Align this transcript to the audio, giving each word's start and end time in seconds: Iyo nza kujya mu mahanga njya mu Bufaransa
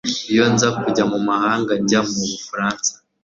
Iyo 0.31 0.45
nza 0.53 0.67
kujya 0.81 1.03
mu 1.11 1.19
mahanga 1.27 1.71
njya 1.81 1.99
mu 2.09 2.15
Bufaransa 2.31 2.91